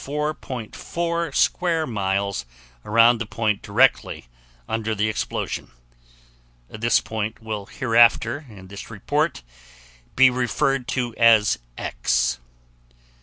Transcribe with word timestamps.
4 0.03 1.31
square 1.31 1.85
miles 1.85 2.45
around 2.83 3.19
the 3.19 3.27
point 3.27 3.61
directly 3.61 4.25
under 4.67 4.95
the 4.95 5.07
explosion 5.07 5.69
(this 6.69 6.99
point 6.99 7.39
will 7.39 7.67
hereafter 7.67 8.47
in 8.49 8.65
this 8.69 8.89
report 8.89 9.43
be 10.15 10.31
referred 10.31 10.87
to 10.87 11.13
as 11.17 11.59
X). 11.77 12.39